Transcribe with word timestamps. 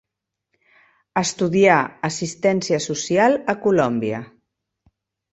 Estudià 1.19 1.75
Assistència 2.09 2.79
Social 2.85 3.37
a 3.53 3.55
Colòmbia. 3.67 4.23